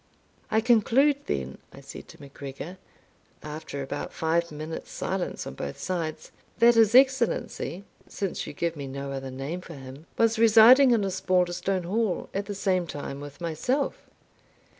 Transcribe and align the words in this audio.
"I 0.49 0.61
conclude, 0.61 1.17
then," 1.27 1.59
I 1.71 1.81
said 1.81 2.07
to 2.07 2.19
MacGregor, 2.19 2.79
after 3.43 3.83
about 3.83 4.11
five 4.11 4.51
minutes' 4.51 4.89
silence 4.89 5.45
on 5.45 5.53
both 5.53 5.77
sides, 5.77 6.31
"that 6.57 6.73
his 6.73 6.95
Excellency, 6.95 7.83
since 8.07 8.47
you 8.47 8.53
give 8.53 8.75
me 8.75 8.87
no 8.87 9.11
other 9.11 9.29
name 9.29 9.61
for 9.61 9.75
him, 9.75 10.07
was 10.17 10.39
residing 10.39 10.89
in 10.89 11.05
Osbaldistone 11.05 11.83
Hall 11.85 12.29
at 12.33 12.47
the 12.47 12.55
same 12.55 12.87
time 12.87 13.19
with 13.21 13.39
myself?" 13.39 14.09